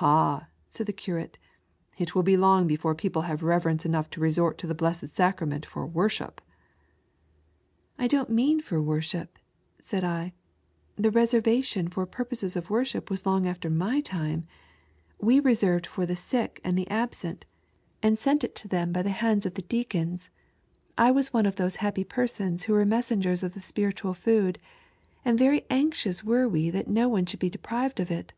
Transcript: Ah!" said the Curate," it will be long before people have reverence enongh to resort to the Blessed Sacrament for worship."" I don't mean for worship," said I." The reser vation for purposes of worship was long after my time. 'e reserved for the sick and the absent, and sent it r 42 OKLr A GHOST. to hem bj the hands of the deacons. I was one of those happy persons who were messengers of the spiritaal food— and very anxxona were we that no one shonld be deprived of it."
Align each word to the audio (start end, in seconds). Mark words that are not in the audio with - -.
Ah!" 0.00 0.46
said 0.70 0.86
the 0.86 0.92
Curate," 0.92 1.38
it 1.98 2.14
will 2.14 2.22
be 2.22 2.36
long 2.36 2.66
before 2.66 2.94
people 2.94 3.22
have 3.22 3.42
reverence 3.42 3.84
enongh 3.84 4.08
to 4.10 4.20
resort 4.20 4.58
to 4.58 4.66
the 4.66 4.74
Blessed 4.74 5.08
Sacrament 5.10 5.64
for 5.66 5.86
worship."" 5.86 6.40
I 7.98 8.06
don't 8.06 8.28
mean 8.30 8.60
for 8.60 8.80
worship," 8.82 9.38
said 9.78 10.04
I." 10.04 10.32
The 10.96 11.10
reser 11.10 11.42
vation 11.42 11.90
for 11.90 12.04
purposes 12.06 12.56
of 12.56 12.68
worship 12.70 13.10
was 13.10 13.24
long 13.24 13.46
after 13.46 13.68
my 13.70 14.00
time. 14.02 14.46
'e 15.22 15.40
reserved 15.40 15.86
for 15.86 16.04
the 16.04 16.16
sick 16.16 16.60
and 16.64 16.76
the 16.76 16.88
absent, 16.90 17.44
and 18.02 18.18
sent 18.18 18.44
it 18.44 18.48
r 18.48 18.60
42 18.60 18.60
OKLr 18.60 18.60
A 18.60 18.62
GHOST. 18.62 18.70
to 18.70 18.76
hem 18.76 18.92
bj 18.92 19.02
the 19.04 19.18
hands 19.26 19.46
of 19.46 19.54
the 19.54 19.62
deacons. 19.62 20.30
I 20.98 21.10
was 21.10 21.32
one 21.34 21.46
of 21.46 21.56
those 21.56 21.76
happy 21.76 22.04
persons 22.04 22.62
who 22.64 22.72
were 22.74 22.86
messengers 22.86 23.42
of 23.42 23.52
the 23.52 23.60
spiritaal 23.62 24.14
food— 24.14 24.58
and 25.24 25.38
very 25.38 25.62
anxxona 25.70 26.22
were 26.24 26.48
we 26.48 26.70
that 26.70 26.88
no 26.88 27.08
one 27.08 27.24
shonld 27.24 27.38
be 27.40 27.50
deprived 27.50 28.00
of 28.00 28.10
it." 28.10 28.32